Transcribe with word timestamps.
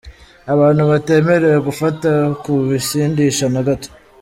Abantu 0.53 0.83
batemerewe 0.91 1.57
gufata 1.67 2.09
ku 2.41 2.51
bisindisha 2.69 3.45
na 3.53 3.61
gato. 3.67 3.89